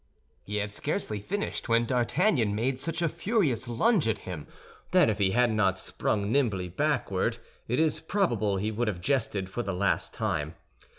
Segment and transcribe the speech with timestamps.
[0.41, 4.47] He had scarcely finished, when D'Artagnan made such a furious lunge at him
[4.89, 9.47] that if he had not sprung nimbly backward, it is probable he would have jested
[9.47, 10.55] for the last time.